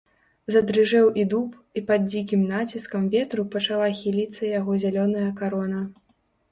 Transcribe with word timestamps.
Задрыжэў 0.53 1.11
і 1.23 1.25
дуб, 1.33 1.51
і 1.79 1.83
пад 1.91 2.09
дзікім 2.13 2.41
націскам 2.55 3.07
ветру 3.17 3.47
пачала 3.57 3.93
хіліцца 4.01 4.53
яго 4.59 4.83
зялёная 4.87 5.31
карона. 5.43 5.89